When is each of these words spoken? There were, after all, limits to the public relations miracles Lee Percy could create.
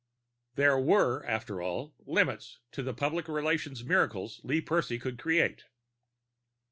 There 0.55 0.79
were, 0.79 1.23
after 1.27 1.61
all, 1.61 1.93
limits 2.07 2.57
to 2.71 2.81
the 2.81 2.91
public 2.95 3.27
relations 3.27 3.83
miracles 3.83 4.41
Lee 4.43 4.59
Percy 4.59 4.97
could 4.97 5.19
create. 5.19 5.65